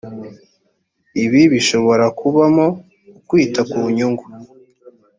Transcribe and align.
ibi 1.23 1.41
bishobora 1.53 2.05
kubamo 2.19 2.67
ukwita 3.17 3.61
ku 3.69 3.79
nyungu 3.95 4.25